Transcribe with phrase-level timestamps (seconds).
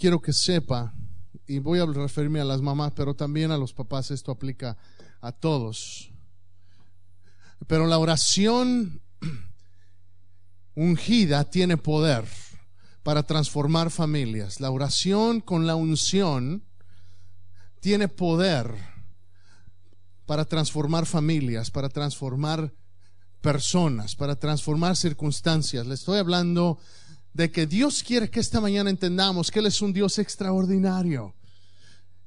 [0.00, 0.94] quiero que sepa,
[1.46, 4.76] y voy a referirme a las mamás, pero también a los papás, esto aplica
[5.20, 6.10] a todos.
[7.66, 9.02] Pero la oración
[10.74, 12.24] ungida tiene poder
[13.02, 14.60] para transformar familias.
[14.60, 16.64] La oración con la unción
[17.80, 18.72] tiene poder
[20.24, 22.72] para transformar familias, para transformar
[23.40, 25.86] personas, para transformar circunstancias.
[25.86, 26.78] Le estoy hablando
[27.40, 31.34] de que Dios quiere que esta mañana entendamos que Él es un Dios extraordinario.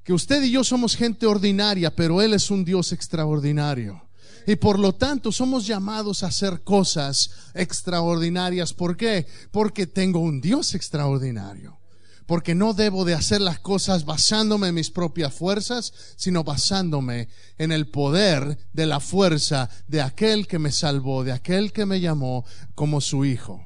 [0.04, 4.02] Que usted y yo somos gente ordinaria, pero Él es un Dios extraordinario.
[4.48, 8.74] Y por lo tanto somos llamados a hacer cosas extraordinarias.
[8.74, 9.28] ¿Por qué?
[9.52, 11.78] Porque tengo un Dios extraordinario.
[12.26, 17.72] Porque no debo de hacer las cosas basándome en mis propias fuerzas, sino basándome en
[17.72, 22.46] el poder de la fuerza de aquel que me salvó, de aquel que me llamó
[22.74, 23.64] como su hijo.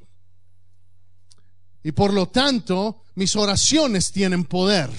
[1.88, 4.89] Y por lo tanto, mis oraciones tienen poder.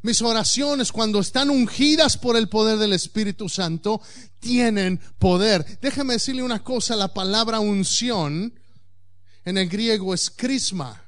[0.00, 4.00] Mis oraciones, cuando están ungidas por el poder del Espíritu Santo,
[4.40, 5.78] tienen poder.
[5.82, 8.58] Déjeme decirle una cosa, la palabra unción
[9.44, 11.04] en el griego es crisma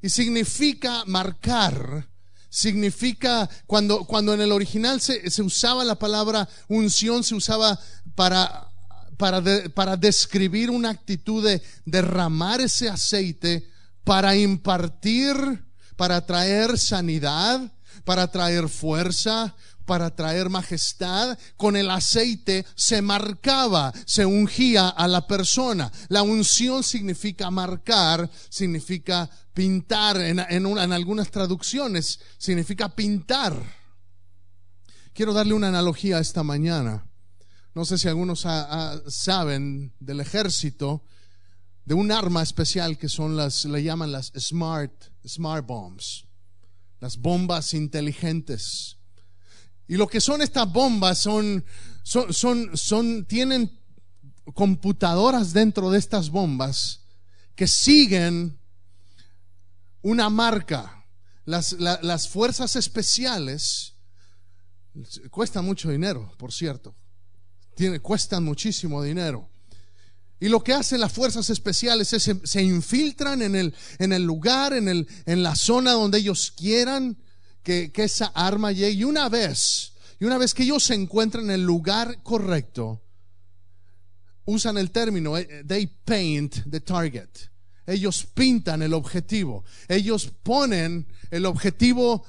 [0.00, 2.08] y significa marcar.
[2.50, 7.80] Significa, cuando, cuando en el original se usaba la palabra unción, se usaba
[8.14, 8.69] para
[9.20, 9.40] para,
[9.74, 13.68] para, describir una actitud de derramar ese aceite
[14.02, 15.36] para impartir
[16.00, 17.60] para traer sanidad,
[18.06, 19.54] para traer fuerza,
[19.84, 25.92] para traer majestad, con el aceite se marcaba, se ungía a la persona.
[26.08, 33.54] La unción significa marcar, significa pintar, en, en, algunas traducciones significa pintar.
[35.12, 37.09] Quiero darle una analogía esta mañana.
[37.80, 38.46] No sé si algunos
[39.06, 41.02] saben del ejército,
[41.86, 44.92] de un arma especial que son las, le llaman las smart,
[45.26, 46.26] smart bombs,
[47.00, 48.98] las bombas inteligentes.
[49.88, 51.64] Y lo que son estas bombas son,
[52.02, 53.80] son, son, son tienen
[54.52, 57.06] computadoras dentro de estas bombas
[57.54, 58.60] que siguen
[60.02, 61.06] una marca.
[61.46, 63.94] Las, las fuerzas especiales
[65.30, 66.94] cuestan mucho dinero, por cierto.
[67.80, 69.48] Tiene, cuestan muchísimo dinero.
[70.38, 74.22] Y lo que hacen las fuerzas especiales es se, se infiltran en el, en el
[74.22, 77.16] lugar, en, el, en la zona donde ellos quieran
[77.62, 78.90] que, que esa arma llegue.
[78.90, 83.00] Y una vez, y una vez que ellos se encuentran en el lugar correcto,
[84.44, 87.30] usan el término, eh, they paint the target.
[87.86, 89.64] Ellos pintan el objetivo.
[89.88, 92.26] Ellos ponen el objetivo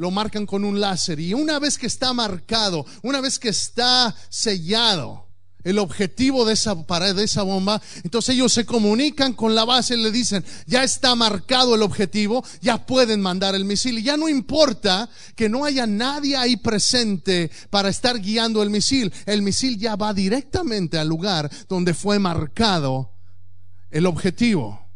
[0.00, 4.16] lo marcan con un láser y una vez que está marcado, una vez que está
[4.30, 5.26] sellado,
[5.62, 7.82] el objetivo de esa pared, de esa bomba.
[8.02, 12.42] Entonces ellos se comunican con la base y le dicen, ya está marcado el objetivo,
[12.62, 13.98] ya pueden mandar el misil.
[13.98, 19.12] Y ya no importa que no haya nadie ahí presente para estar guiando el misil.
[19.26, 23.12] El misil ya va directamente al lugar donde fue marcado
[23.90, 24.89] el objetivo.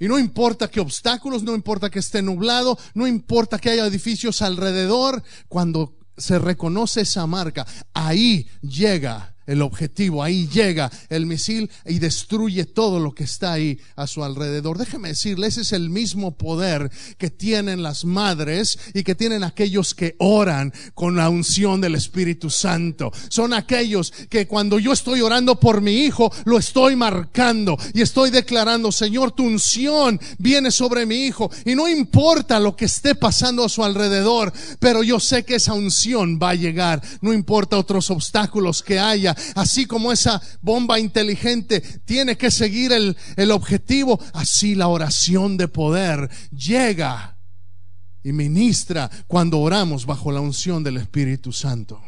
[0.00, 4.40] Y no importa qué obstáculos, no importa que esté nublado, no importa que haya edificios
[4.40, 11.98] alrededor, cuando se reconoce esa marca, ahí llega el objetivo, ahí llega el misil y
[11.98, 14.78] destruye todo lo que está ahí a su alrededor.
[14.78, 19.94] Déjeme decirle, ese es el mismo poder que tienen las madres y que tienen aquellos
[19.94, 23.12] que oran con la unción del Espíritu Santo.
[23.28, 28.30] Son aquellos que cuando yo estoy orando por mi hijo, lo estoy marcando y estoy
[28.30, 33.64] declarando, Señor, tu unción viene sobre mi hijo y no importa lo que esté pasando
[33.64, 38.10] a su alrededor, pero yo sé que esa unción va a llegar, no importa otros
[38.10, 44.74] obstáculos que haya, así como esa bomba inteligente tiene que seguir el, el objetivo, así
[44.74, 47.36] la oración de poder llega
[48.22, 52.02] y ministra cuando oramos bajo la unción del Espíritu Santo.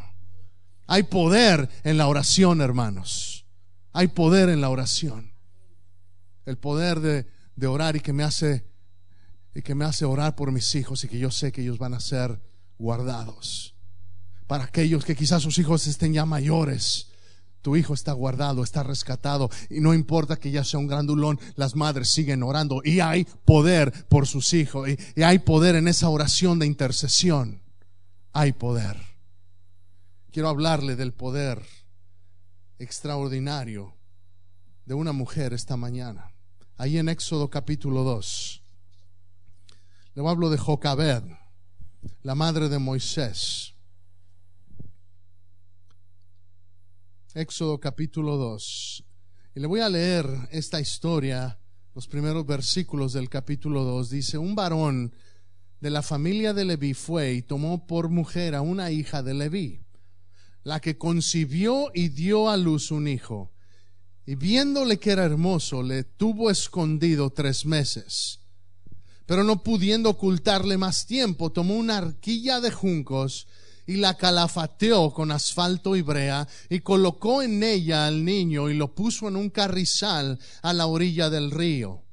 [0.87, 3.45] Hay poder en la oración, hermanos.
[3.93, 5.31] Hay poder en la oración.
[6.45, 7.25] El poder de,
[7.55, 8.65] de, orar y que me hace
[9.55, 11.93] y que me hace orar por mis hijos y que yo sé que ellos van
[11.93, 12.41] a ser
[12.77, 13.75] guardados.
[14.47, 17.07] Para aquellos que quizás sus hijos estén ya mayores
[17.63, 21.75] tu hijo está guardado, está rescatado y no importa que ya sea un grandulón, las
[21.75, 26.59] madres siguen orando y hay poder por sus hijos y, hay poder en esa oración
[26.59, 27.61] de intercesión.
[28.33, 28.97] Hay poder.
[30.31, 31.63] Quiero hablarle del poder
[32.79, 33.95] extraordinario
[34.85, 36.31] de una mujer esta mañana.
[36.75, 38.61] Ahí en Éxodo capítulo 2.
[40.15, 41.23] Le hablo de Jocabed,
[42.23, 43.72] la madre de Moisés.
[47.35, 49.03] Éxodo capítulo 2.
[49.55, 51.59] Y le voy a leer esta historia
[51.95, 55.15] los primeros versículos del capítulo 2, dice, un varón
[55.79, 59.81] de la familia de Leví fue y tomó por mujer a una hija de Leví,
[60.63, 63.51] la que concibió y dio a luz un hijo.
[64.27, 68.41] Y viéndole que era hermoso, le tuvo escondido tres meses.
[69.25, 73.47] Pero no pudiendo ocultarle más tiempo, tomó una arquilla de juncos
[73.85, 78.95] y la calafateó con asfalto y brea y colocó en ella al niño y lo
[78.95, 82.03] puso en un carrizal a la orilla del río.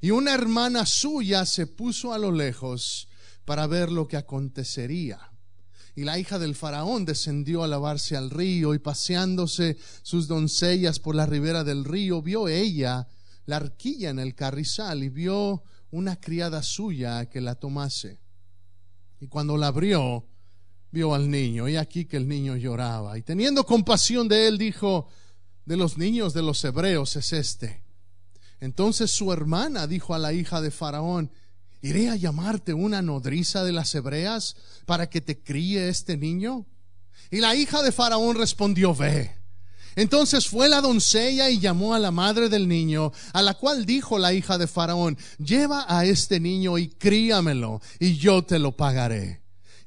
[0.00, 3.08] Y una hermana suya se puso a lo lejos
[3.44, 5.18] para ver lo que acontecería.
[5.94, 11.14] Y la hija del faraón descendió a lavarse al río y paseándose sus doncellas por
[11.14, 13.08] la ribera del río, vio ella
[13.44, 18.20] la arquilla en el carrizal y vio una criada suya que la tomase.
[19.18, 20.29] Y cuando la abrió,
[20.90, 23.16] vio al niño, y aquí que el niño lloraba.
[23.18, 25.08] Y teniendo compasión de él, dijo,
[25.64, 27.82] de los niños de los hebreos es este.
[28.60, 31.30] Entonces su hermana dijo a la hija de Faraón,
[31.80, 36.66] ¿iré a llamarte una nodriza de las hebreas para que te críe este niño?
[37.30, 39.30] Y la hija de Faraón respondió, ve.
[39.96, 44.18] Entonces fue la doncella y llamó a la madre del niño, a la cual dijo
[44.18, 49.39] la hija de Faraón, lleva a este niño y críamelo, y yo te lo pagaré.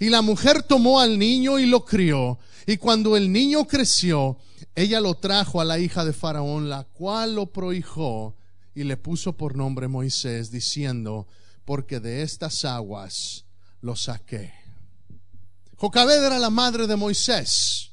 [0.04, 2.38] Y la mujer tomó al niño y lo crió.
[2.68, 4.38] Y cuando el niño creció,
[4.76, 8.36] ella lo trajo a la hija de Faraón, la cual lo prohijó
[8.76, 11.26] y le puso por nombre Moisés, diciendo,
[11.64, 13.46] porque de estas aguas
[13.80, 14.52] lo saqué.
[15.78, 17.92] Jocabed era la madre de Moisés.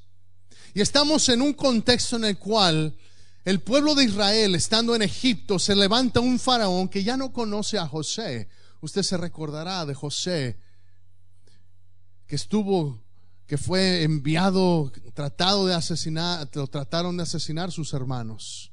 [0.74, 2.96] Y estamos en un contexto en el cual
[3.44, 7.78] el pueblo de Israel, estando en Egipto, se levanta un faraón que ya no conoce
[7.78, 8.48] a José.
[8.80, 10.58] Usted se recordará de José
[12.30, 13.02] que estuvo,
[13.48, 18.70] que fue enviado, tratado de asesinar, lo trataron de asesinar sus hermanos.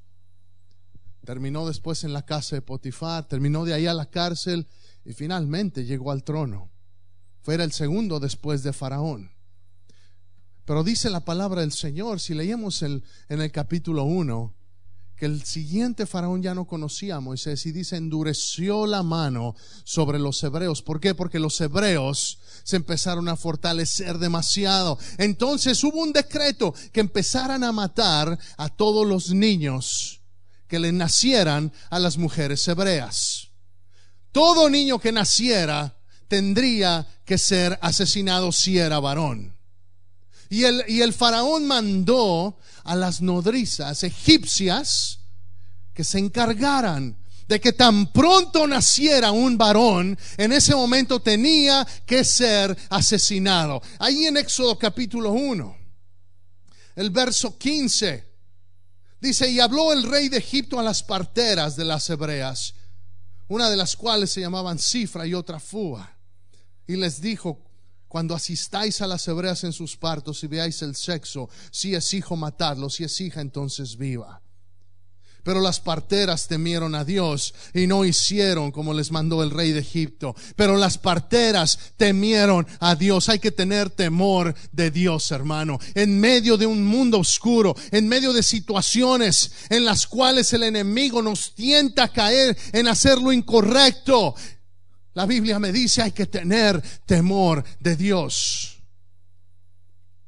[1.25, 4.67] Terminó después en la casa de Potifar, terminó de ahí a la cárcel
[5.03, 6.69] y finalmente llegó al trono.
[7.41, 9.31] Fue el segundo después de Faraón.
[10.63, 14.53] Pero dice la palabra del Señor, si leemos el, en el capítulo 1,
[15.17, 20.19] que el siguiente faraón ya no conocía a Moisés y dice, endureció la mano sobre
[20.19, 20.83] los hebreos.
[20.83, 21.15] ¿Por qué?
[21.15, 24.99] Porque los hebreos se empezaron a fortalecer demasiado.
[25.17, 30.21] Entonces hubo un decreto que empezaran a matar a todos los niños
[30.67, 33.47] que le nacieran a las mujeres hebreas.
[34.31, 35.97] Todo niño que naciera
[36.27, 39.56] tendría que ser asesinado si era varón.
[40.49, 45.19] Y el, y el faraón mandó a las nodrizas egipcias
[45.93, 47.17] que se encargaran
[47.47, 53.81] de que tan pronto naciera un varón, en ese momento tenía que ser asesinado.
[53.99, 55.77] Ahí en Éxodo capítulo 1,
[56.95, 58.27] el verso 15,
[59.21, 62.73] dice, y habló el rey de Egipto a las parteras de las hebreas,
[63.47, 66.17] una de las cuales se llamaban Cifra y otra Fua,
[66.85, 67.61] y les dijo,
[68.07, 72.35] cuando asistáis a las hebreas en sus partos y veáis el sexo, si es hijo,
[72.35, 74.41] matadlo, si es hija, entonces viva.
[75.47, 79.79] Pero las parteras temieron a Dios y no hicieron como les mandó el rey de
[79.79, 80.35] Egipto.
[80.57, 83.29] Pero las parteras temieron a Dios.
[83.29, 85.79] Hay que tener temor de Dios, hermano.
[85.95, 91.21] En medio de un mundo oscuro, en medio de situaciones en las cuales el enemigo
[91.21, 94.35] nos tienta a caer en hacer lo incorrecto.
[95.17, 98.77] La Biblia me dice hay que tener temor de Dios.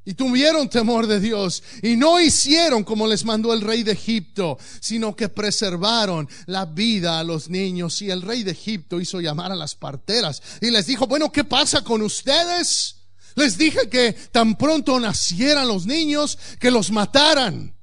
[0.03, 4.58] Y tuvieron temor de Dios y no hicieron como les mandó el rey de Egipto,
[4.79, 8.01] sino que preservaron la vida a los niños.
[8.01, 11.43] Y el rey de Egipto hizo llamar a las parteras y les dijo, bueno, ¿qué
[11.43, 12.96] pasa con ustedes?
[13.36, 17.75] Les dije que tan pronto nacieran los niños, que los mataran.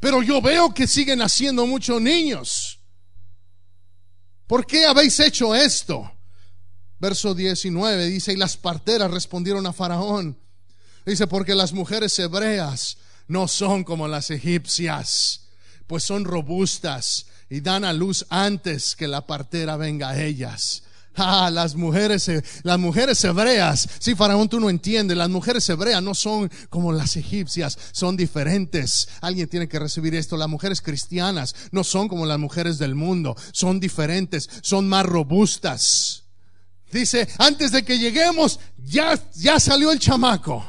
[0.00, 2.80] Pero yo veo que siguen naciendo muchos niños.
[4.46, 6.10] ¿Por qué habéis hecho esto?
[7.00, 10.38] Verso 19 dice, y las parteras respondieron a Faraón.
[11.06, 15.48] Dice, porque las mujeres hebreas no son como las egipcias,
[15.86, 20.82] pues son robustas y dan a luz antes que la partera venga a ellas.
[21.16, 22.30] Ah, las mujeres,
[22.62, 27.16] las mujeres hebreas, si Faraón tú no entiendes, las mujeres hebreas no son como las
[27.16, 29.08] egipcias, son diferentes.
[29.20, 30.36] Alguien tiene que recibir esto.
[30.36, 36.24] Las mujeres cristianas no son como las mujeres del mundo, son diferentes, son más robustas.
[36.92, 40.64] Dice, antes de que lleguemos, ya, ya salió el chamaco.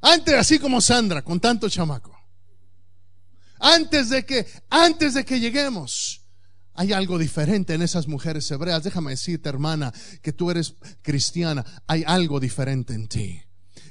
[0.00, 2.16] Antes, así como Sandra, con tanto chamaco.
[3.58, 6.22] Antes de que, antes de que lleguemos,
[6.74, 8.82] hay algo diferente en esas mujeres hebreas.
[8.82, 9.92] Déjame decirte, hermana,
[10.22, 11.64] que tú eres cristiana.
[11.86, 13.42] Hay algo diferente en ti.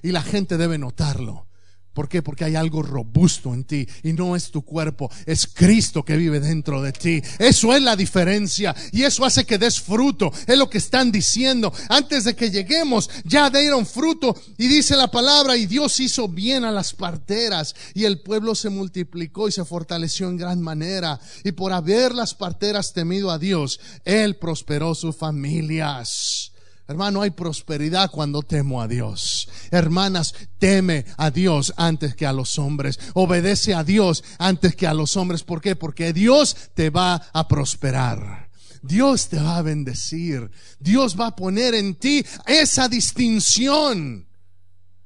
[0.02, 1.48] Y la gente debe notarlo.
[1.94, 2.22] ¿Por qué?
[2.22, 6.40] Porque hay algo robusto en ti y no es tu cuerpo, es Cristo que vive
[6.40, 7.22] dentro de ti.
[7.38, 10.32] Eso es la diferencia y eso hace que des fruto.
[10.48, 11.74] Es lo que están diciendo.
[11.90, 16.64] Antes de que lleguemos, ya dieron fruto y dice la palabra y Dios hizo bien
[16.64, 21.20] a las parteras y el pueblo se multiplicó y se fortaleció en gran manera.
[21.44, 26.52] Y por haber las parteras temido a Dios, Él prosperó sus familias.
[26.88, 29.48] Hermano, hay prosperidad cuando temo a Dios.
[29.72, 33.00] Hermanas, teme a Dios antes que a los hombres.
[33.14, 35.44] Obedece a Dios antes que a los hombres.
[35.44, 35.76] ¿Por qué?
[35.76, 38.50] Porque Dios te va a prosperar.
[38.82, 40.52] Dios te va a bendecir.
[40.80, 44.28] Dios va a poner en ti esa distinción.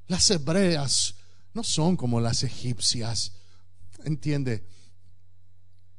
[0.08, 1.16] Las hebreas
[1.54, 3.34] no son como las egipcias.
[4.04, 4.64] Entiende,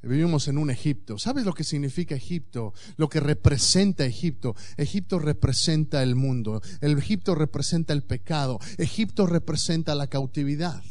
[0.06, 1.18] Vivimos en un Egipto.
[1.18, 2.72] ¿Sabes lo que significa Egipto?
[2.96, 4.54] Lo que representa Egipto.
[4.76, 6.62] Egipto representa el mundo.
[6.80, 8.58] El Egipto representa el pecado.
[8.78, 10.82] Egipto representa la cautividad.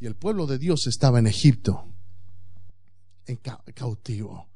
[0.00, 1.86] Y el pueblo de Dios estaba en Egipto,
[3.26, 3.38] en
[3.74, 4.48] cautivo.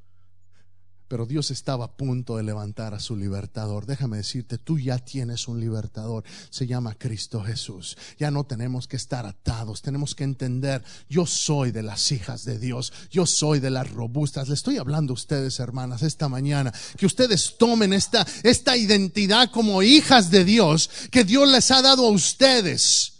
[1.08, 3.86] Pero Dios estaba a punto de levantar a su libertador.
[3.86, 6.24] Déjame decirte, tú ya tienes un libertador.
[6.50, 7.96] Se llama Cristo Jesús.
[8.18, 9.82] Ya no tenemos que estar atados.
[9.82, 12.92] Tenemos que entender, yo soy de las hijas de Dios.
[13.10, 14.48] Yo soy de las robustas.
[14.48, 16.72] Le estoy hablando a ustedes, hermanas, esta mañana.
[16.96, 22.06] Que ustedes tomen esta, esta identidad como hijas de Dios que Dios les ha dado
[22.06, 23.12] a ustedes.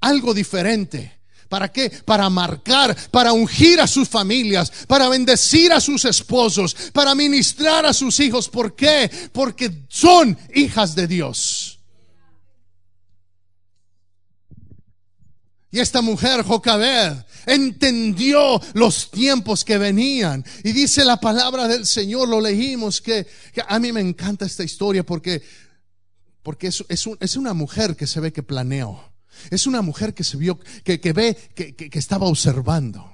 [0.00, 1.15] Algo diferente
[1.48, 1.90] ¿Para qué?
[2.04, 7.92] Para marcar, para ungir a sus familias, para bendecir a sus esposos, para ministrar a
[7.92, 8.48] sus hijos.
[8.48, 9.10] ¿Por qué?
[9.32, 11.78] Porque son hijas de Dios.
[15.70, 17.12] Y esta mujer, Jocabed,
[17.44, 20.44] entendió los tiempos que venían.
[20.64, 23.26] Y dice la palabra del Señor, lo leímos, que,
[23.68, 25.42] a mí me encanta esta historia porque,
[26.42, 29.15] porque es, es una mujer que se ve que planeó.
[29.50, 33.12] Es una mujer que se vio, que, ve, que, estaba observando.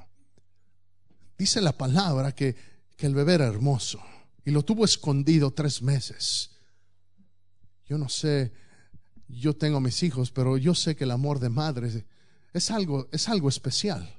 [1.37, 2.55] Dice la palabra que,
[2.97, 4.01] que el bebé era hermoso
[4.45, 6.51] y lo tuvo escondido tres meses.
[7.87, 8.53] Yo no sé,
[9.29, 12.07] yo tengo mis hijos, pero yo sé que el amor de madre
[12.53, 14.19] es algo, es algo especial.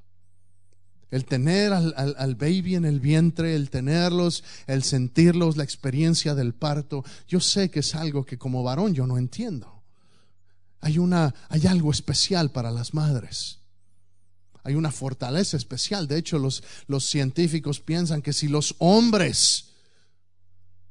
[1.12, 6.55] El tener al, al, baby en el vientre, el tenerlos, el sentirlos, la experiencia del
[6.55, 9.72] parto, yo sé que es algo que como varón yo no entiendo.
[10.83, 13.59] Hay, una, hay algo especial para las madres.
[14.65, 16.09] Hay una fortaleza especial.
[16.09, 19.69] De hecho, los, los científicos piensan que si los hombres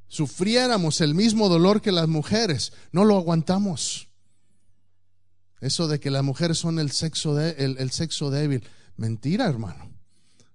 [0.09, 4.09] sufriéramos el mismo dolor que las mujeres, no lo aguantamos.
[5.61, 8.65] Eso de que las mujeres son el sexo, de, el, sexo débil.
[8.97, 9.91] Mentira, hermano.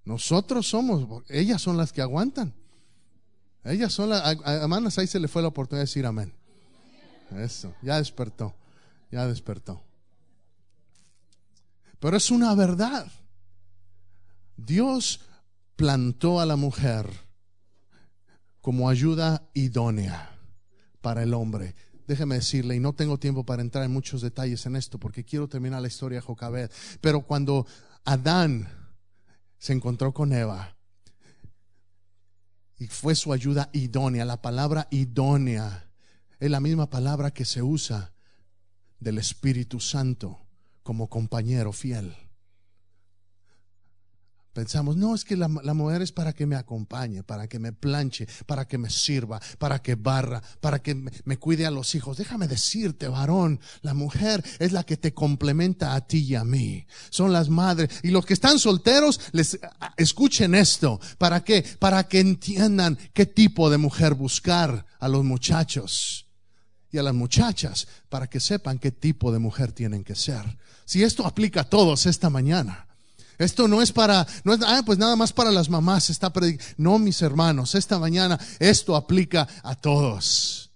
[0.04, 2.56] Nosotros somos, ellas son las que aguantan.
[3.64, 6.34] Ellas son las, hermanas, ahí se le fue la oportunidad de decir amén.
[7.36, 8.56] Eso, ya despertó
[9.12, 9.84] ya despertó.
[12.00, 13.12] Pero es una verdad.
[14.56, 15.22] Dios
[15.76, 17.10] plantó a la mujer
[18.62, 20.32] como ayuda idónea
[21.02, 21.76] para el hombre.
[22.08, 25.48] Déjeme decirle, y no tengo tiempo para entrar en muchos detalles en esto, porque quiero
[25.48, 26.72] terminar la historia de Jocabed.
[27.02, 27.66] Pero cuando
[28.06, 28.70] Adán
[29.58, 30.76] se encontró con Eva,
[32.80, 35.90] y fue su ayuda idónea, la palabra idónea
[36.40, 38.14] es la misma palabra que se usa
[39.00, 40.40] del Espíritu Santo
[40.84, 42.16] como compañero fiel.
[44.58, 48.28] Pensamos, no, es que la, mujer es para que me acompañe, para que me planche,
[48.48, 52.18] para que me sirva, para que barra, para que me, cuide a los hijos.
[52.18, 56.88] Déjame decirte, varón, la mujer es la que te complementa a ti y a mí.
[57.12, 58.00] Son las madres.
[58.02, 59.60] Y los que están solteros, les
[59.96, 61.00] escuchen esto.
[61.20, 61.64] ¿Para qué?
[61.78, 66.27] Para que entiendan qué tipo de mujer buscar a los muchachos
[67.00, 70.58] a las muchachas para que sepan qué tipo de mujer tienen que ser.
[70.86, 72.88] Si esto aplica a todos esta mañana.
[73.38, 76.34] Esto no es para, no es, ah, pues nada más para las mamás está
[76.78, 80.72] No, mis hermanos, esta mañana esto aplica a todos.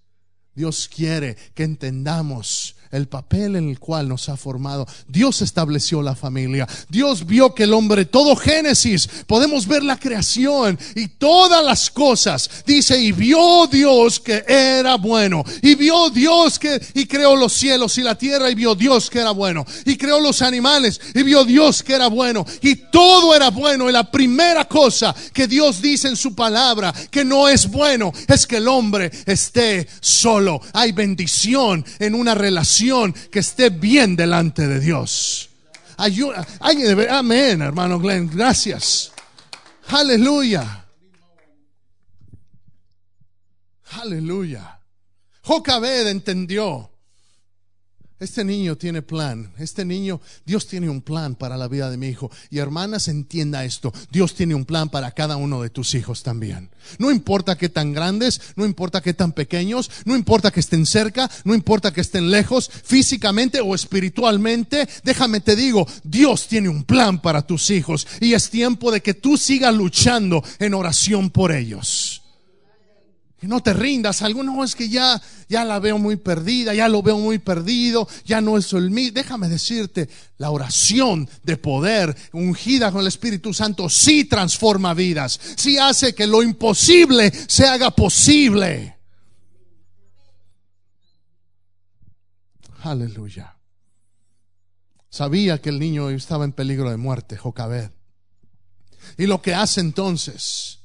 [0.53, 4.87] Dios quiere que entendamos el papel en el cual nos ha formado.
[5.07, 6.67] Dios estableció la familia.
[6.89, 12.49] Dios vio que el hombre, todo Génesis, podemos ver la creación y todas las cosas.
[12.65, 15.43] Dice, y vio Dios que era bueno.
[15.61, 19.19] Y vio Dios que, y creó los cielos y la tierra y vio Dios que
[19.19, 19.65] era bueno.
[19.85, 22.45] Y creó los animales y vio Dios que era bueno.
[22.61, 23.89] Y todo era bueno.
[23.89, 28.45] Y la primera cosa que Dios dice en su palabra que no es bueno es
[28.45, 30.61] que el hombre esté solo.
[30.73, 32.80] Hay bendición en una relación
[33.31, 35.49] que esté bien delante de Dios.
[35.97, 36.45] Ayuda,
[37.09, 39.11] amén, hermano Glenn, gracias.
[39.87, 40.85] Aleluya.
[44.01, 44.79] Aleluya.
[45.43, 46.89] Jocabed entendió
[48.21, 49.51] Este niño tiene plan.
[49.57, 52.29] Este niño, Dios tiene un plan para la vida de mi hijo.
[52.51, 53.91] Y hermanas, entienda esto.
[54.11, 56.69] Dios tiene un plan para cada uno de tus hijos también.
[56.99, 61.31] No importa que tan grandes, no importa que tan pequeños, no importa que estén cerca,
[61.45, 64.87] no importa que estén lejos, físicamente o espiritualmente.
[65.03, 68.05] Déjame te digo, Dios tiene un plan para tus hijos.
[68.19, 72.20] Y es tiempo de que tú sigas luchando en oración por ellos.
[73.41, 74.21] Y no te rindas.
[74.21, 75.19] Alguno es que ya,
[75.49, 79.11] ya la veo muy perdida, ya lo veo muy perdido, ya no es el mío.
[79.11, 85.79] Déjame decirte, la oración de poder ungida con el Espíritu Santo sí transforma vidas, sí
[85.79, 88.97] hace que lo imposible se haga posible.
[92.83, 93.55] Aleluya.
[95.09, 97.89] Sabía que el niño estaba en peligro de muerte, Jocabed.
[99.17, 100.80] Y lo que hace entonces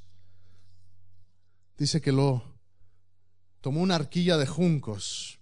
[1.77, 2.43] dice que lo
[3.61, 5.39] tomó una arquilla de juncos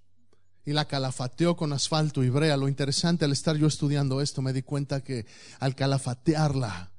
[0.65, 2.57] y la calafateó con asfalto y brea.
[2.57, 5.27] Lo interesante al estar yo estudiando esto, me di cuenta que
[5.61, 6.91] al calafatearla,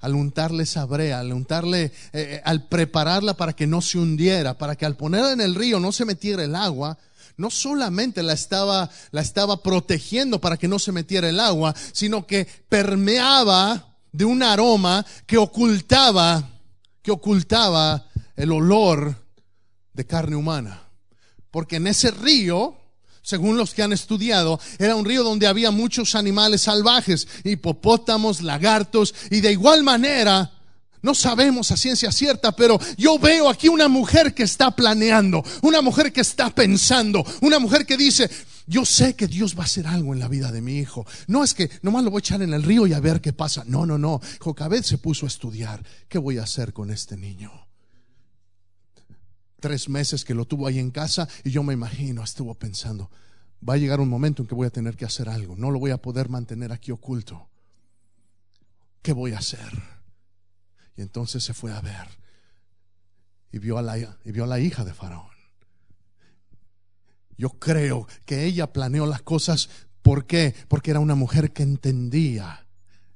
[0.00, 4.58] al untarle esa brea, al untarle, eh, eh, al prepararla para que no se hundiera,
[4.58, 6.98] para que al ponerla en el río no se metiera el agua,
[7.38, 12.26] no solamente la estaba, la estaba protegiendo para que no se metiera el agua, sino
[12.26, 16.50] que permeaba de un aroma que ocultaba,
[17.02, 18.05] que ocultaba
[18.36, 19.16] el olor
[19.92, 20.82] de carne humana.
[21.50, 22.76] Porque en ese río,
[23.22, 29.14] según los que han estudiado, era un río donde había muchos animales salvajes, hipopótamos, lagartos,
[29.30, 30.52] y de igual manera,
[31.02, 35.80] no sabemos a ciencia cierta, pero yo veo aquí una mujer que está planeando, una
[35.80, 38.28] mujer que está pensando, una mujer que dice,
[38.66, 41.06] yo sé que Dios va a hacer algo en la vida de mi hijo.
[41.28, 43.32] No es que nomás lo voy a echar en el río y a ver qué
[43.32, 43.62] pasa.
[43.66, 44.20] No, no, no.
[44.40, 45.84] Jocabed se puso a estudiar.
[46.08, 47.65] ¿Qué voy a hacer con este niño?
[49.60, 53.10] Tres meses que lo tuvo ahí en casa y yo me imagino, estuvo pensando,
[53.66, 55.78] va a llegar un momento en que voy a tener que hacer algo, no lo
[55.78, 57.48] voy a poder mantener aquí oculto.
[59.02, 59.72] ¿Qué voy a hacer?
[60.96, 62.08] Y entonces se fue a ver
[63.52, 65.30] y vio a la, y vio a la hija de Faraón.
[67.38, 69.68] Yo creo que ella planeó las cosas.
[70.02, 70.54] ¿Por qué?
[70.68, 72.65] Porque era una mujer que entendía